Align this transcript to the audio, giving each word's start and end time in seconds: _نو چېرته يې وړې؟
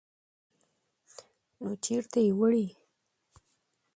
_نو 1.61 1.71
چېرته 1.83 2.17
يې 2.25 2.31
وړې؟ 2.39 2.67